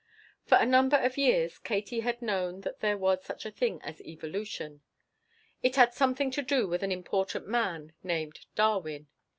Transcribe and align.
For 0.47 0.57
a 0.57 0.65
number 0.65 0.97
of 0.97 1.15
years 1.15 1.59
Katie 1.59 1.99
had 1.99 2.23
known 2.23 2.61
that 2.61 2.79
there 2.79 2.97
was 2.97 3.23
such 3.23 3.45
a 3.45 3.51
thing 3.51 3.79
as 3.83 4.01
evolution. 4.01 4.81
It 5.61 5.75
had 5.75 5.93
something 5.93 6.31
to 6.31 6.41
do 6.41 6.67
with 6.67 6.81
an 6.81 6.91
important 6.91 7.45
man 7.47 7.93
named 8.01 8.47
Darwin. 8.55 9.09